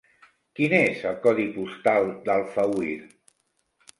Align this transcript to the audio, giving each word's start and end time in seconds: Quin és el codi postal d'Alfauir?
Quin 0.59 0.71
és 0.77 1.03
el 1.09 1.19
codi 1.25 1.43
postal 1.57 2.09
d'Alfauir? 2.29 2.99